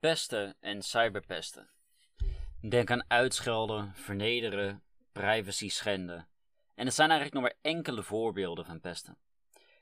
[0.00, 1.70] Pesten en cyberpesten.
[2.60, 4.82] Denk aan uitschelden, vernederen,
[5.12, 6.28] privacy schenden.
[6.74, 9.18] En het zijn eigenlijk nog maar enkele voorbeelden van pesten.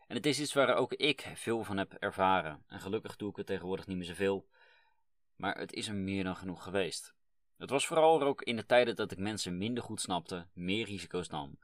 [0.06, 2.64] En het is iets waar ook ik veel van heb ervaren.
[2.68, 4.48] En gelukkig doe ik het tegenwoordig niet meer zoveel.
[5.36, 7.14] Maar het is er meer dan genoeg geweest.
[7.56, 11.28] Het was vooral ook in de tijden dat ik mensen minder goed snapte, meer risico's
[11.28, 11.58] nam.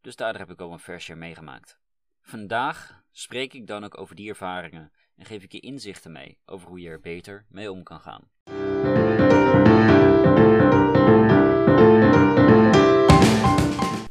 [0.00, 1.78] Dus daardoor heb ik al een versje meegemaakt.
[2.20, 4.92] Vandaag spreek ik dan ook over die ervaringen
[5.22, 8.30] en geef ik je inzichten mee over hoe je er beter mee om kan gaan.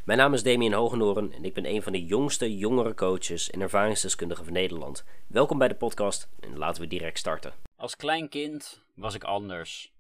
[0.06, 3.62] Mijn naam is Damien Hogenoren en ik ben een van de jongste jongere coaches en
[3.62, 5.04] ervaringsdeskundigen van Nederland.
[5.28, 7.54] Welkom bij de podcast en laten we direct starten.
[7.76, 9.94] Als klein kind was ik anders.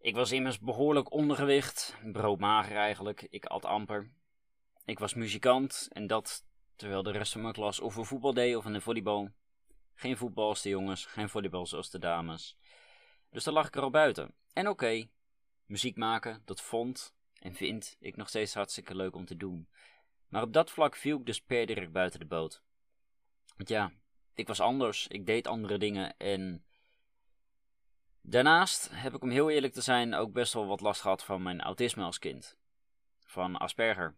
[0.00, 4.10] Ik was immers behoorlijk ondergewicht, broodmager eigenlijk, ik at amper.
[4.84, 6.44] Ik was muzikant en dat
[6.76, 9.30] terwijl de rest van mijn klas of een voetbal deed of een volleybal.
[9.94, 12.56] Geen voetbal als de jongens, geen volleybal zoals de dames.
[13.30, 14.34] Dus daar lag ik er al buiten.
[14.52, 15.08] En oké,
[15.66, 19.68] muziek maken, dat vond en vind ik nog steeds hartstikke leuk om te doen.
[20.28, 22.62] Maar op dat vlak viel ik dus per direct buiten de boot.
[23.56, 23.92] Want ja,
[24.34, 26.64] ik was anders, ik deed andere dingen en...
[28.26, 31.42] Daarnaast heb ik om heel eerlijk te zijn ook best wel wat last gehad van
[31.42, 32.58] mijn autisme als kind.
[33.18, 34.16] Van Asperger.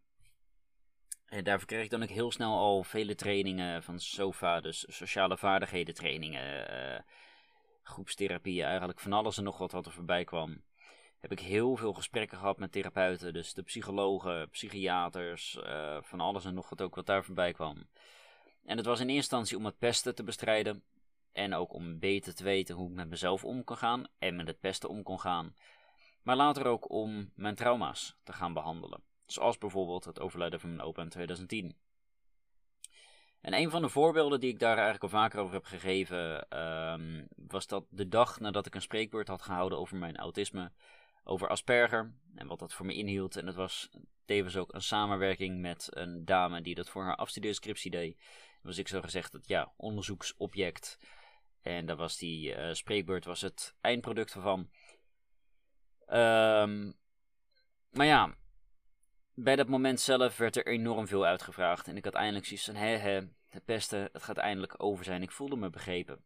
[1.26, 5.36] En daarvoor kreeg ik dan ook heel snel al vele trainingen van SOFA, dus sociale
[5.36, 7.00] vaardigheden trainingen, uh,
[7.82, 10.62] groepstherapie, eigenlijk van alles en nog wat wat er voorbij kwam.
[11.20, 16.44] Heb ik heel veel gesprekken gehad met therapeuten, dus de psychologen, psychiaters, uh, van alles
[16.44, 17.88] en nog wat ook wat daar voorbij kwam.
[18.64, 20.82] En het was in eerste instantie om het pesten te bestrijden
[21.32, 24.46] en ook om beter te weten hoe ik met mezelf om kon gaan en met
[24.46, 25.54] het pesten om kon gaan.
[26.22, 29.05] Maar later ook om mijn trauma's te gaan behandelen.
[29.26, 31.76] Zoals bijvoorbeeld het overlijden van mijn opa in 2010.
[33.40, 36.46] En een van de voorbeelden die ik daar eigenlijk al vaker over heb gegeven,
[36.92, 40.72] um, was dat de dag nadat ik een spreekbeurt had gehouden over mijn autisme,
[41.24, 43.36] over Asperger en wat dat voor me inhield.
[43.36, 43.90] En het was
[44.24, 48.18] tevens ook een samenwerking met een dame die dat voor haar afstudeerscriptie deed.
[48.62, 50.98] was ik zo gezegd het ja, onderzoeksobject.
[51.62, 54.70] En daar was die uh, spreekbeurt was het eindproduct ervan.
[56.08, 56.94] Um,
[57.90, 58.34] maar ja,
[59.38, 61.88] bij dat moment zelf werd er enorm veel uitgevraagd.
[61.88, 65.22] En ik had eindelijk zoiets van, hè, hè, het beste, het gaat eindelijk over zijn.
[65.22, 66.24] Ik voelde me begrepen.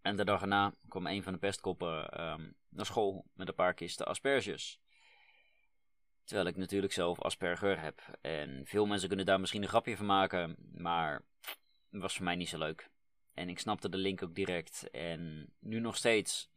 [0.00, 3.74] En de dag erna kwam een van de pestkoppen um, naar school met een paar
[3.74, 4.80] kisten asperges.
[6.24, 8.18] Terwijl ik natuurlijk zelf asperger heb.
[8.20, 11.22] En veel mensen kunnen daar misschien een grapje van maken, maar
[11.90, 12.90] het was voor mij niet zo leuk.
[13.34, 14.90] En ik snapte de link ook direct.
[14.90, 16.51] En nu nog steeds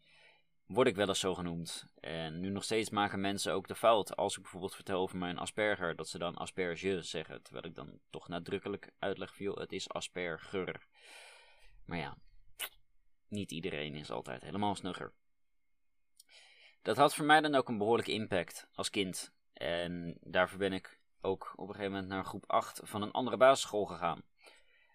[0.66, 1.88] word ik wel eens zo genoemd.
[2.00, 5.38] En nu nog steeds maken mensen ook de fout als ik bijvoorbeeld vertel over mijn
[5.38, 7.44] asperger, dat ze dan asperge zeggen.
[7.44, 10.88] Terwijl ik dan toch nadrukkelijk uitleg viel, het is asperger.
[11.86, 12.18] Maar ja,
[13.28, 15.14] niet iedereen is altijd helemaal snugger.
[16.82, 19.34] Dat had voor mij dan ook een behoorlijke impact als kind.
[19.54, 23.38] En daarvoor ben ik ook op een gegeven moment naar groep 8 van een andere
[23.38, 24.24] basisschool gegaan.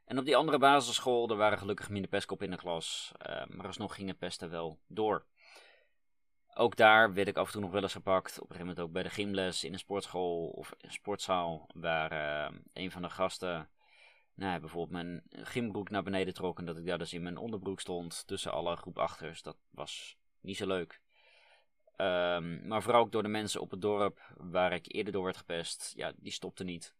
[0.05, 3.13] En op die andere basisschool, er waren gelukkig minder pestkop in de klas.
[3.27, 5.27] Uh, maar alsnog ging het pesten wel door.
[6.55, 8.33] Ook daar werd ik af en toe nog wel eens gepakt.
[8.33, 11.67] Op een gegeven moment ook bij de gymles in een sportschool of een sportzaal.
[11.75, 13.69] Waar uh, een van de gasten
[14.41, 16.59] nou, bijvoorbeeld mijn gymbroek naar beneden trok.
[16.59, 19.43] En dat ik daar dus in mijn onderbroek stond tussen alle groep achters.
[19.43, 21.01] Dat was niet zo leuk.
[21.97, 25.37] Um, maar vooral ook door de mensen op het dorp waar ik eerder door werd
[25.37, 25.93] gepest.
[25.97, 26.95] Ja, die stopte niet.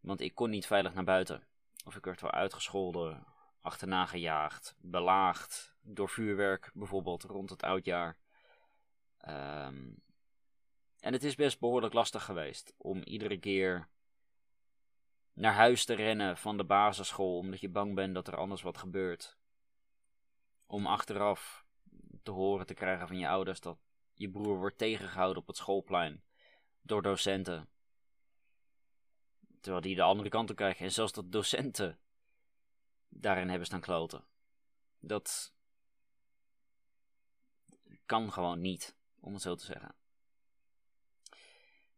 [0.00, 1.46] Want ik kon niet veilig naar buiten.
[1.84, 3.26] Of ik werd wel uitgescholden,
[3.60, 5.74] achterna gejaagd, belaagd.
[5.82, 8.16] Door vuurwerk bijvoorbeeld rond het oudjaar.
[9.28, 10.02] Um,
[11.00, 13.88] en het is best behoorlijk lastig geweest om iedere keer
[15.32, 18.78] naar huis te rennen van de basisschool, omdat je bang bent dat er anders wat
[18.78, 19.38] gebeurt.
[20.66, 21.64] Om achteraf
[22.22, 23.78] te horen te krijgen van je ouders dat
[24.14, 26.22] je broer wordt tegengehouden op het schoolplein
[26.82, 27.68] door docenten.
[29.60, 31.98] Terwijl die de andere kant op krijgen en zelfs dat docenten
[33.08, 34.24] daarin hebben staan kloten.
[35.00, 35.54] Dat
[38.06, 39.94] kan gewoon niet om het zo te zeggen.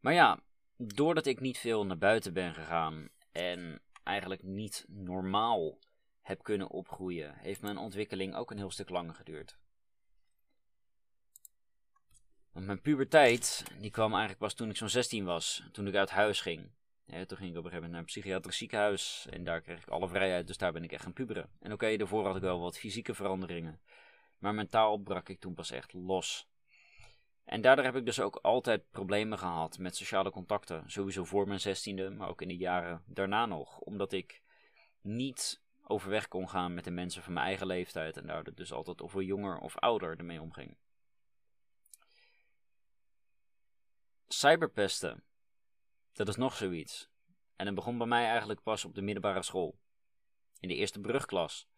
[0.00, 0.40] Maar ja,
[0.76, 5.78] doordat ik niet veel naar buiten ben gegaan en eigenlijk niet normaal
[6.20, 9.58] heb kunnen opgroeien, heeft mijn ontwikkeling ook een heel stuk langer geduurd.
[12.52, 16.40] Mijn puberteit, die kwam eigenlijk pas toen ik zo'n 16 was, toen ik uit huis
[16.40, 16.70] ging.
[17.06, 19.88] toen ging ik op een gegeven moment naar een psychiatrisch ziekenhuis en daar kreeg ik
[19.88, 21.50] alle vrijheid, dus daar ben ik echt gaan puberen.
[21.60, 23.80] En oké, daarvoor had ik wel wat fysieke veranderingen,
[24.38, 26.48] maar mentaal brak ik toen pas echt los.
[27.46, 30.90] En daardoor heb ik dus ook altijd problemen gehad met sociale contacten.
[30.90, 33.78] Sowieso voor mijn zestiende, maar ook in de jaren daarna nog.
[33.78, 34.42] Omdat ik
[35.00, 39.00] niet overweg kon gaan met de mensen van mijn eigen leeftijd en daardoor dus altijd
[39.00, 40.76] of jonger of ouder ermee omging.
[44.28, 45.22] Cyberpesten,
[46.12, 47.08] dat is nog zoiets.
[47.56, 49.78] En het begon bij mij eigenlijk pas op de middelbare school.
[50.60, 51.68] In de eerste brugklas.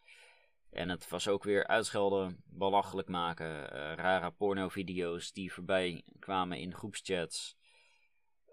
[0.70, 6.74] En het was ook weer uitschelden, belachelijk maken, uh, rare pornovideo's die voorbij kwamen in
[6.74, 7.56] groepschats.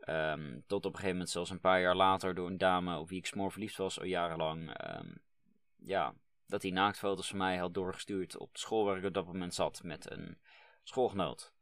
[0.10, 3.10] Um, tot op een gegeven moment zelfs een paar jaar later door een dame op
[3.10, 4.88] wie ik smoor verliefd was al jarenlang.
[4.98, 5.22] Um,
[5.78, 6.14] ja,
[6.48, 9.54] dat hij naaktfoto's van mij had doorgestuurd op de school waar ik op dat moment
[9.54, 10.38] zat met een
[10.84, 11.54] schoolgenoot.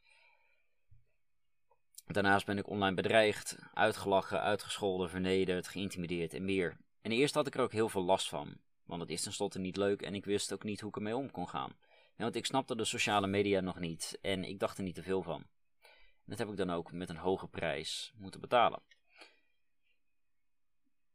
[2.06, 6.78] Daarnaast ben ik online bedreigd, uitgelachen, uitgescholden, vernederd, geïntimideerd en meer.
[7.02, 9.78] En eerst had ik er ook heel veel last van, want het is tenslotte niet
[9.78, 11.76] leuk en ik wist ook niet hoe ik ermee om kon gaan.
[12.16, 15.24] want ik snapte de sociale media nog niet en ik dacht er niet te veel
[15.24, 15.46] van.
[15.82, 18.82] En dat heb ik dan ook met een hoge prijs moeten betalen.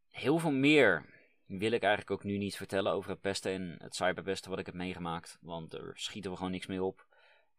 [0.08, 1.06] Heel veel meer
[1.46, 4.66] wil ik eigenlijk ook nu niet vertellen over het pesten en het cyberpesten wat ik
[4.66, 7.06] heb meegemaakt, want er schieten we gewoon niks mee op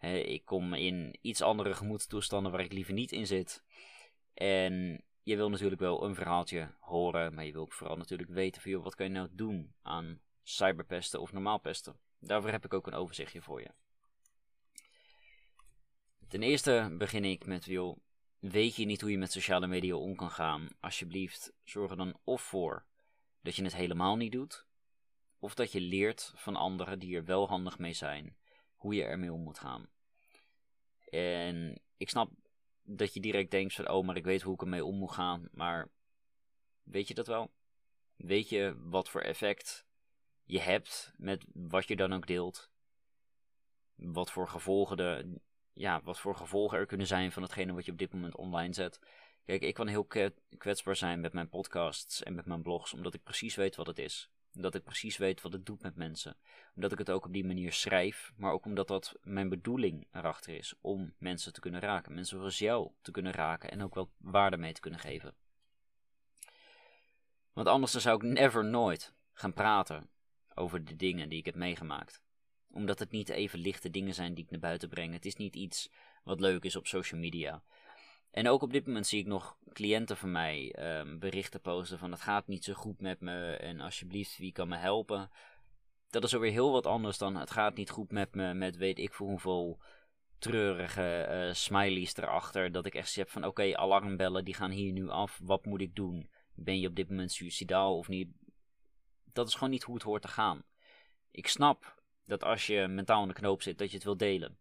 [0.07, 3.63] ik kom in iets andere gemoedstoestanden waar ik liever niet in zit.
[4.33, 8.61] En je wil natuurlijk wel een verhaaltje horen, maar je wil ook vooral natuurlijk weten
[8.61, 11.99] van, joh, wat kan je nou doen aan cyberpesten of normaal pesten.
[12.19, 13.71] Daarvoor heb ik ook een overzichtje voor je.
[16.27, 17.97] Ten eerste begin ik met, joh,
[18.39, 20.67] weet je niet hoe je met sociale media om kan gaan?
[20.79, 22.85] Alsjeblieft, zorg er dan of voor
[23.41, 24.65] dat je het helemaal niet doet,
[25.39, 28.37] of dat je leert van anderen die er wel handig mee zijn
[28.75, 29.89] hoe je ermee om moet gaan.
[31.09, 32.31] En ik snap
[32.95, 35.49] dat je direct denkt van, oh, maar ik weet hoe ik ermee om moet gaan.
[35.51, 35.89] Maar
[36.83, 37.51] weet je dat wel?
[38.15, 39.85] Weet je wat voor effect
[40.43, 42.71] je hebt met wat je dan ook deelt?
[43.95, 45.39] Wat voor gevolgen, de,
[45.73, 48.73] ja, wat voor gevolgen er kunnen zijn van hetgene wat je op dit moment online
[48.73, 48.99] zet.
[49.45, 50.07] Kijk, ik kan heel
[50.57, 53.99] kwetsbaar zijn met mijn podcasts en met mijn blogs, omdat ik precies weet wat het
[53.99, 54.29] is.
[54.51, 56.37] Dat ik precies weet wat het doet met mensen.
[56.75, 60.55] Omdat ik het ook op die manier schrijf, maar ook omdat dat mijn bedoeling erachter
[60.55, 60.73] is.
[60.81, 62.13] Om mensen te kunnen raken.
[62.13, 65.35] Mensen zoals jou te kunnen raken en ook wel waarde mee te kunnen geven.
[67.53, 70.09] Want anders zou ik never nooit gaan praten
[70.53, 72.21] over de dingen die ik heb meegemaakt.
[72.71, 75.13] Omdat het niet even lichte dingen zijn die ik naar buiten breng.
[75.13, 75.89] Het is niet iets
[76.23, 77.63] wat leuk is op social media.
[78.31, 82.11] En ook op dit moment zie ik nog cliënten van mij um, berichten posten van
[82.11, 85.31] het gaat niet zo goed met me en alsjeblieft wie kan me helpen.
[86.09, 88.99] Dat is alweer heel wat anders dan het gaat niet goed met me met weet
[88.99, 89.79] ik voor hoeveel
[90.37, 92.71] treurige uh, smileys erachter.
[92.71, 95.95] Dat ik echt zeg van oké alarmbellen die gaan hier nu af, wat moet ik
[95.95, 96.29] doen?
[96.53, 98.29] Ben je op dit moment suicidaal of niet?
[99.33, 100.63] Dat is gewoon niet hoe het hoort te gaan.
[101.31, 104.57] Ik snap dat als je mentaal in de knoop zit dat je het wil delen.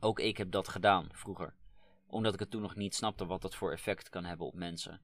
[0.00, 1.54] Ook ik heb dat gedaan vroeger
[2.10, 5.02] omdat ik het toen nog niet snapte wat dat voor effect kan hebben op mensen.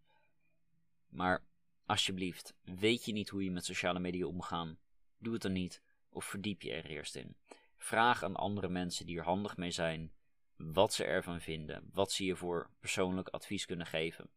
[1.08, 1.44] Maar
[1.85, 4.79] alsjeblieft, weet je niet hoe je met sociale media omgaan?
[5.19, 7.37] Doe het dan niet of verdiep je er eerst in.
[7.76, 10.12] Vraag aan andere mensen die er handig mee zijn
[10.56, 14.31] wat ze ervan vinden, wat ze je voor persoonlijk advies kunnen geven.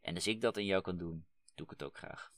[0.00, 2.32] En als ik dat in jou kan doen, doe ik het ook graag.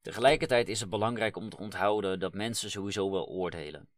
[0.00, 3.88] Tegelijkertijd is het belangrijk om te onthouden dat mensen sowieso wel oordelen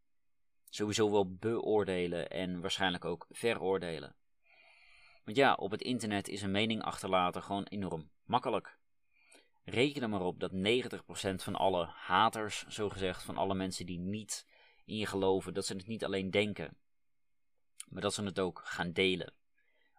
[0.75, 4.15] sowieso wel beoordelen en waarschijnlijk ook veroordelen.
[5.23, 8.77] Want ja, op het internet is een mening achterlaten gewoon enorm makkelijk.
[9.63, 10.55] Reken er maar op dat 90%
[11.35, 14.47] van alle haters, zogezegd, van alle mensen die niet
[14.85, 16.77] in je geloven, dat ze het niet alleen denken,
[17.87, 19.33] maar dat ze het ook gaan delen.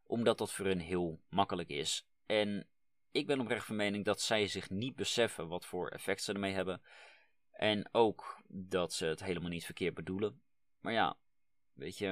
[0.06, 2.06] Omdat dat voor hen heel makkelijk is.
[2.26, 2.66] En
[3.10, 6.52] ik ben oprecht van mening dat zij zich niet beseffen wat voor effect ze ermee
[6.52, 6.82] hebben.
[7.50, 10.42] En ook dat ze het helemaal niet verkeerd bedoelen.
[10.84, 11.16] Maar ja,
[11.72, 12.06] weet je,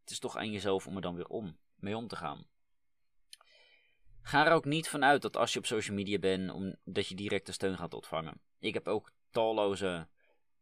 [0.00, 2.46] het is toch aan jezelf om er dan weer om, mee om te gaan.
[4.22, 7.14] Ga er ook niet vanuit dat als je op social media bent, om, dat je
[7.14, 8.40] directe steun gaat ontvangen.
[8.58, 10.08] Ik heb ook talloze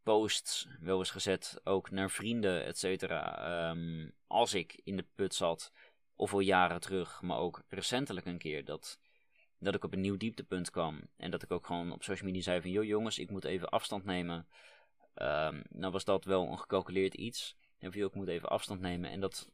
[0.02, 3.38] posts wel eens gezet, ook naar vrienden, et cetera.
[3.38, 5.72] Ehm, als ik in de put zat,
[6.14, 8.98] of al jaren terug, maar ook recentelijk een keer, dat,
[9.58, 11.00] dat ik op een nieuw dieptepunt kwam.
[11.16, 13.68] En dat ik ook gewoon op social media zei van, joh jongens, ik moet even
[13.68, 14.46] afstand nemen.
[15.14, 17.56] Um, nou was dat wel een gecalculeerd iets.
[17.78, 19.10] En je ook moet even afstand nemen.
[19.10, 19.50] En dat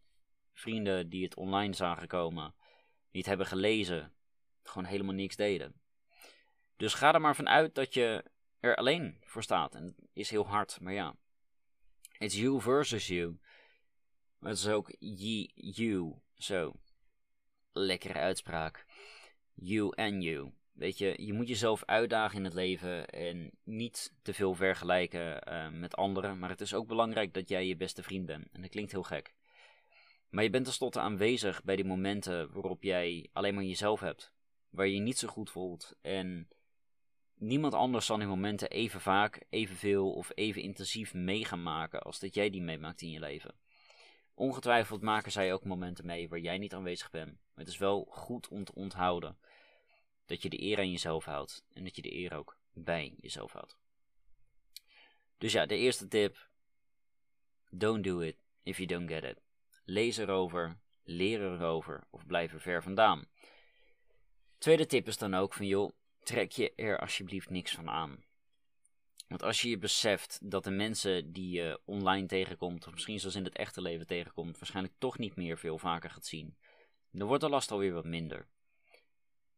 [0.53, 2.55] vrienden die het online zagen komen,
[3.11, 4.13] die het hebben gelezen,
[4.63, 5.81] gewoon helemaal niks deden.
[6.77, 8.25] Dus ga er maar vanuit dat je
[8.61, 9.75] er alleen voor staat.
[9.75, 11.17] En is heel hard, maar ja.
[12.19, 13.39] It's you versus you.
[14.39, 16.15] Maar het is ook ye, you.
[16.35, 16.73] Zo.
[17.73, 18.87] Lekkere uitspraak.
[19.55, 20.53] You and you.
[20.73, 25.69] Weet je, je moet jezelf uitdagen in het leven en niet te veel vergelijken uh,
[25.69, 26.39] met anderen.
[26.39, 28.49] Maar het is ook belangrijk dat jij je beste vriend bent.
[28.53, 29.35] En dat klinkt heel gek.
[30.31, 34.33] Maar je bent tenslotte aanwezig bij die momenten waarop jij alleen maar jezelf hebt.
[34.71, 35.97] Waar je je niet zo goed voelt.
[36.01, 36.49] En
[37.35, 42.19] niemand anders zal die momenten even vaak, evenveel of even intensief mee gaan maken als
[42.19, 43.55] dat jij die meemaakt in je leven.
[44.35, 47.29] Ongetwijfeld maken zij ook momenten mee waar jij niet aanwezig bent.
[47.29, 49.37] Maar het is wel goed om te onthouden
[50.31, 53.53] dat je de eer aan jezelf houdt en dat je de eer ook bij jezelf
[53.53, 53.77] houdt.
[55.39, 56.49] Dus ja, de eerste tip:
[57.71, 59.41] don't do it if you don't get it.
[59.85, 63.29] Lees erover, leer erover of blijf er ver vandaan.
[64.59, 68.25] Tweede tip is dan ook van joh, trek je er alsjeblieft niks van aan.
[69.29, 73.35] Want als je je beseft dat de mensen die je online tegenkomt, of misschien zoals
[73.35, 76.57] in het echte leven tegenkomt, waarschijnlijk toch niet meer veel vaker gaat zien,
[77.11, 78.47] dan wordt de last alweer wat minder.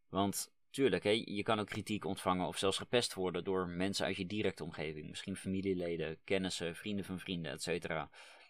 [0.09, 4.17] Want tuurlijk, hè, je kan ook kritiek ontvangen of zelfs gepest worden door mensen uit
[4.17, 7.89] je directe omgeving, misschien familieleden, kennissen, vrienden van vrienden, etc.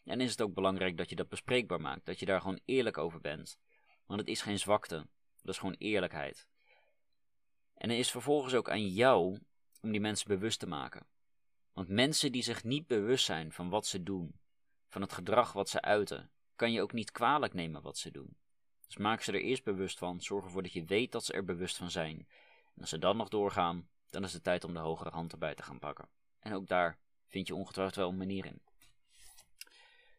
[0.05, 2.99] En is het ook belangrijk dat je dat bespreekbaar maakt, dat je daar gewoon eerlijk
[2.99, 3.59] over bent.
[4.07, 5.07] Want het is geen zwakte,
[5.43, 6.49] dat is gewoon eerlijkheid.
[7.75, 9.38] En er is vervolgens ook aan jou
[9.81, 11.07] om die mensen bewust te maken.
[11.73, 14.41] Want mensen die zich niet bewust zijn van wat ze doen,
[14.88, 18.37] van het gedrag wat ze uiten, kan je ook niet kwalijk nemen wat ze doen.
[18.93, 21.45] Dus maak ze er eerst bewust van, zorg ervoor dat je weet dat ze er
[21.45, 22.29] bewust van zijn.
[22.75, 25.55] En als ze dan nog doorgaan, dan is het tijd om de hogere hand erbij
[25.55, 26.09] te gaan pakken.
[26.41, 28.61] En ook daar vind je ongetwijfeld wel een manier in.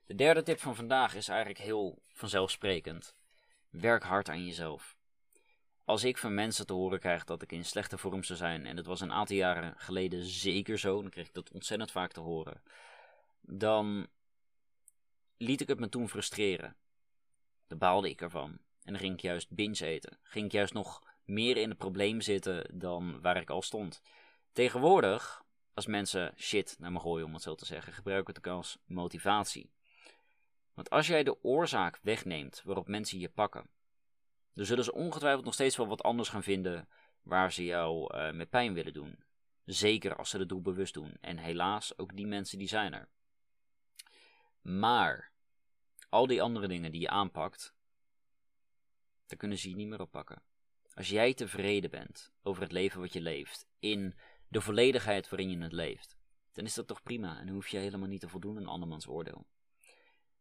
[0.05, 3.15] De derde tip van vandaag is eigenlijk heel vanzelfsprekend.
[3.69, 4.95] Werk hard aan jezelf.
[5.85, 8.75] Als ik van mensen te horen krijg dat ik in slechte vorm zou zijn, en
[8.75, 12.19] dat was een aantal jaren geleden zeker zo, dan kreeg ik dat ontzettend vaak te
[12.19, 12.63] horen,
[13.41, 14.07] dan
[15.37, 16.75] liet ik het me toen frustreren.
[17.67, 18.49] Daar baalde ik ervan.
[18.83, 20.17] En dan ging ik juist binge eten.
[20.21, 24.01] Ging ik juist nog meer in het probleem zitten dan waar ik al stond.
[24.51, 25.43] Tegenwoordig,
[25.73, 28.53] als mensen shit naar me gooien, om het zo te zeggen, gebruik ik het ook
[28.53, 29.71] als motivatie.
[30.73, 33.67] Want als jij de oorzaak wegneemt waarop mensen je pakken,
[34.53, 36.87] dan zullen ze ongetwijfeld nog steeds wel wat anders gaan vinden
[37.21, 39.23] waar ze jou uh, met pijn willen doen.
[39.65, 41.17] Zeker als ze het doel bewust doen.
[41.21, 43.07] En helaas, ook die mensen die zijn er.
[44.61, 45.31] Maar,
[46.13, 47.75] al die andere dingen die je aanpakt,
[49.25, 50.41] daar kunnen ze je niet meer oppakken.
[50.93, 54.15] Als jij tevreden bent over het leven wat je leeft, in
[54.47, 56.17] de volledigheid waarin je het leeft,
[56.51, 59.07] dan is dat toch prima en dan hoef je helemaal niet te voldoen aan andermans
[59.07, 59.47] oordeel.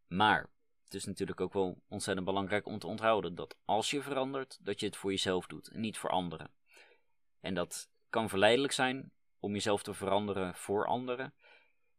[0.06, 0.50] Maar
[0.84, 4.80] het is natuurlijk ook wel ontzettend belangrijk om te onthouden dat als je verandert, dat
[4.80, 6.50] je het voor jezelf doet en niet voor anderen.
[7.40, 11.34] En dat kan verleidelijk zijn om jezelf te veranderen voor anderen,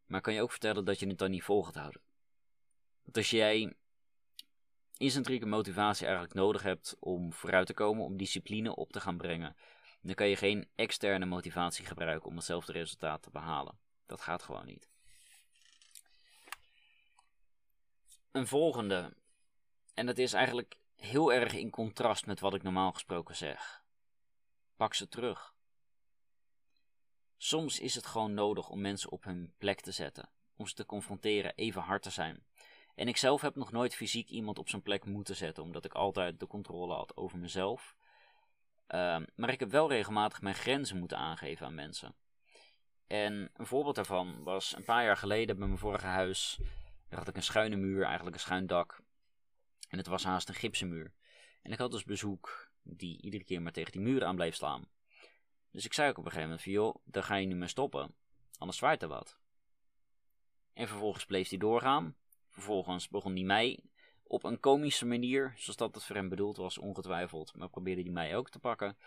[0.06, 2.02] maar kan je ook vertellen dat je het dan niet vol gaat houden.
[3.04, 3.74] Want als jij
[4.98, 9.56] intrinsieke motivatie eigenlijk nodig hebt om vooruit te komen, om discipline op te gaan brengen,
[10.02, 13.78] dan kan je geen externe motivatie gebruiken om hetzelfde resultaat te behalen.
[14.06, 14.92] Dat gaat gewoon niet.
[18.34, 19.14] een volgende.
[19.94, 23.84] En dat is eigenlijk heel erg in contrast met wat ik normaal gesproken zeg.
[24.76, 25.56] Pak ze terug.
[27.38, 30.86] Soms is het gewoon nodig om mensen op hun plek te zetten, om ze te
[30.86, 32.46] confronteren, even hard te zijn.
[32.96, 35.94] En ik zelf heb nog nooit fysiek iemand op zijn plek moeten zetten, omdat ik
[35.94, 37.96] altijd de controle had over mezelf.
[38.88, 42.16] Ehm, maar ik heb wel regelmatig mijn grenzen moeten aangeven aan mensen.
[43.08, 46.60] En een voorbeeld daarvan was een paar jaar geleden bij mijn vorige huis
[47.14, 49.02] daar had ik een schuine muur, eigenlijk een schuin dak.
[49.90, 51.14] En het was haast een gipsen muur.
[51.62, 54.88] En ik had dus bezoek die iedere keer maar tegen die muur aan bleef slaan.
[55.72, 57.68] Dus ik zei ook op een gegeven moment van, joh, daar ga je nu mee
[57.68, 58.16] stoppen.
[58.58, 59.38] Anders zwaait er wat.
[60.74, 62.16] En vervolgens bleef hij doorgaan.
[62.54, 63.80] Vervolgens begon hij mij
[64.24, 67.56] op een komische manier, zoals dat het voor hem bedoeld was, ongetwijfeld.
[67.56, 68.98] Maar probeerde hij mij ook te pakken.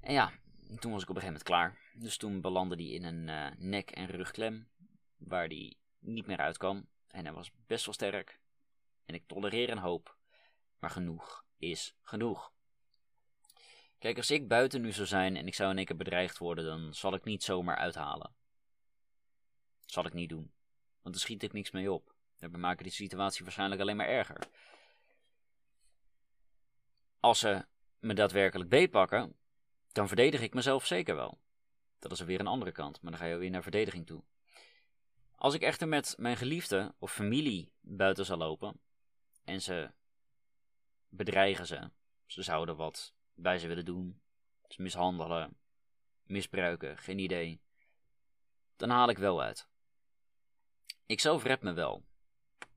[0.00, 0.32] En ja,
[0.78, 1.78] toen was ik op een gegeven moment klaar.
[1.94, 4.68] Dus toen belandde hij in een uh, nek- en rugklem.
[5.16, 6.86] Waar hij niet meer uit kan.
[7.06, 8.40] En hij was best wel sterk.
[9.04, 10.16] En ik tolereer een hoop.
[10.78, 12.52] Maar genoeg is genoeg.
[13.98, 16.64] Kijk, als ik buiten nu zou zijn en ik zou in één keer bedreigd worden,
[16.64, 18.34] dan zal ik niet zomaar uithalen.
[19.86, 20.52] Zal ik niet doen.
[21.02, 22.14] Want dan schiet ik niks mee op.
[22.38, 24.38] We maken die situatie waarschijnlijk alleen maar erger.
[27.20, 27.66] Als ze
[27.98, 29.36] me daadwerkelijk beetpakken,
[29.92, 31.40] dan verdedig ik mezelf zeker wel.
[31.98, 34.22] Dat is weer een andere kant, maar dan ga je weer naar verdediging toe.
[35.34, 38.80] Als ik echter met mijn geliefde of familie buiten zou lopen
[39.44, 39.90] en ze
[41.08, 41.90] bedreigen ze,
[42.26, 44.20] ze zouden wat bij ze willen doen,
[44.68, 45.56] ze mishandelen,
[46.22, 47.60] misbruiken, geen idee,
[48.76, 49.68] dan haal ik wel uit.
[51.08, 52.04] Ik zelf red me wel,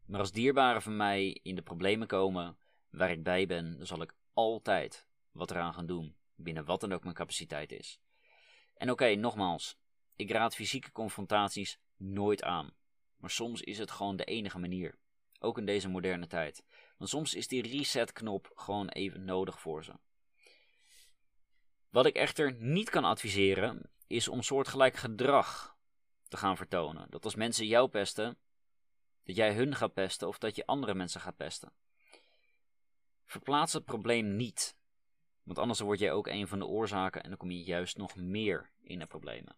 [0.05, 2.57] maar als dierbaren van mij in de problemen komen
[2.89, 6.93] waar ik bij ben, dan zal ik altijd wat eraan gaan doen, binnen wat dan
[6.93, 7.99] ook mijn capaciteit is.
[8.77, 9.77] En oké, nogmaals,
[10.15, 12.73] ik raad fysieke confrontaties nooit aan.
[13.17, 14.97] Maar soms is het gewoon de enige manier.
[15.39, 16.63] Ook in deze moderne tijd.
[16.97, 19.93] Want soms is die reset-knop gewoon even nodig voor ze.
[21.89, 25.70] Wat ik echter niet kan adviseren, is om soortgelijk gedrag
[26.31, 27.07] te gaan vertonen.
[27.09, 28.37] Dat als mensen jou pesten,
[29.23, 31.71] dat jij hun gaat pesten of dat je andere mensen gaat pesten.
[33.25, 34.75] Verplaats het probleem niet,
[35.43, 38.15] want anders word jij ook een van de oorzaken en dan kom je juist nog
[38.15, 39.55] meer in de problemen.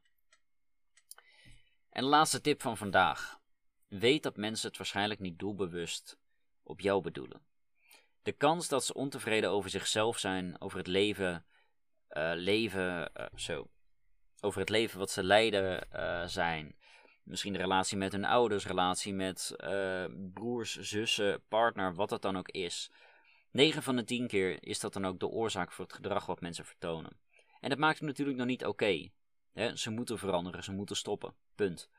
[1.89, 3.41] En de laatste tip van vandaag.
[3.87, 6.17] Weet dat mensen het waarschijnlijk niet doelbewust
[6.63, 7.41] op jou bedoelen.
[8.21, 11.45] De kans dat ze ontevreden over zichzelf zijn, over het leven,
[12.09, 13.69] uh, leven, uh, zo,
[14.43, 16.75] over het leven wat ze leiden uh, zijn,
[17.23, 19.55] misschien de relatie met hun ouders, relatie met
[20.33, 22.91] broers, zussen, partner, wat het dan ook is.
[23.51, 26.41] 9 van de 10 keer is dat dan ook de oorzaak voor het gedrag wat
[26.41, 27.19] mensen vertonen.
[27.59, 29.09] En dat maakt het natuurlijk nog niet oké.
[29.73, 31.35] Ze moeten veranderen, ze moeten stoppen.
[31.55, 31.89] Punt.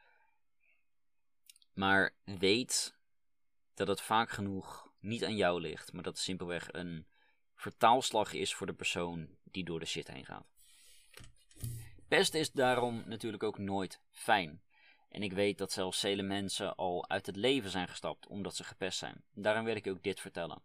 [1.75, 2.99] Maar weet
[3.75, 7.07] dat het vaak genoeg niet aan jou ligt, maar dat het simpelweg een
[7.55, 10.54] vertaalslag is voor de persoon die door de shit heen gaat.
[12.15, 14.63] Pest is daarom natuurlijk ook nooit fijn.
[15.09, 18.65] En ik weet dat zelfs vele mensen al uit het leven zijn gestapt omdat ze
[18.65, 19.25] gepest zijn.
[19.33, 20.63] Daarom wil ik je ook dit vertellen.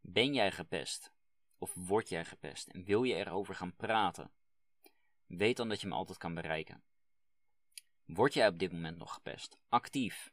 [0.00, 1.12] Ben jij gepest?
[1.58, 2.68] Of word jij gepest?
[2.68, 4.30] En wil je erover gaan praten?
[5.26, 6.82] Weet dan dat je me altijd kan bereiken.
[8.04, 9.58] Word jij op dit moment nog gepest?
[9.68, 10.32] Actief.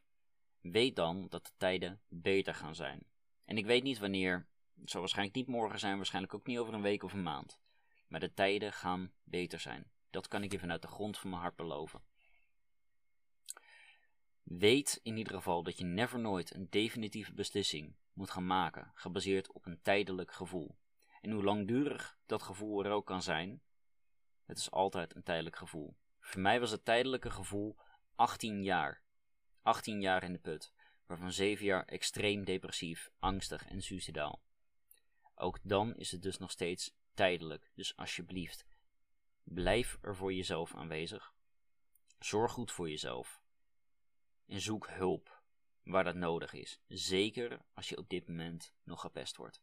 [0.60, 3.02] Weet dan dat de tijden beter gaan zijn.
[3.44, 4.46] En ik weet niet wanneer.
[4.80, 7.58] Het zal waarschijnlijk niet morgen zijn, waarschijnlijk ook niet over een week of een maand.
[8.08, 9.90] Maar de tijden gaan beter zijn.
[10.10, 12.02] Dat kan ik je vanuit de grond van mijn hart beloven.
[14.42, 19.52] Weet in ieder geval dat je never nooit een definitieve beslissing moet gaan maken, gebaseerd
[19.52, 20.76] op een tijdelijk gevoel.
[21.20, 23.62] En hoe langdurig dat gevoel er ook kan zijn,
[24.44, 25.96] het is altijd een tijdelijk gevoel.
[26.20, 27.76] Voor mij was het tijdelijke gevoel
[28.14, 29.02] 18 jaar.
[29.62, 30.72] 18 jaar in de put,
[31.06, 34.42] waarvan 7 jaar extreem depressief, angstig en suicidaal.
[35.34, 38.64] Ook dan is het dus nog steeds tijdelijk, dus alsjeblieft,
[39.44, 41.32] blijf er voor jezelf aanwezig.
[42.18, 43.40] Zorg goed voor jezelf.
[44.46, 45.42] En zoek hulp
[45.82, 46.80] waar dat nodig is.
[46.88, 49.60] Zeker als je op dit moment nog gepest wordt.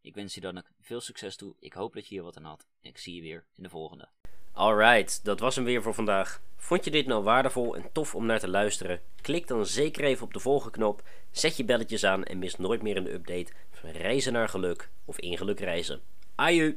[0.00, 1.54] Ik wens je dan ook veel succes toe.
[1.58, 2.66] Ik hoop dat je hier wat aan had.
[2.80, 4.08] En ik zie je weer in de volgende.
[4.52, 6.42] Alright, dat was hem weer voor vandaag.
[6.56, 9.00] Vond je dit nou waardevol en tof om naar te luisteren?
[9.20, 12.82] Klik dan zeker even op de volgende knop, zet je belletjes aan en mis nooit
[12.82, 16.00] meer een update van reizen naar geluk of in geluk reizen.
[16.34, 16.76] Aju!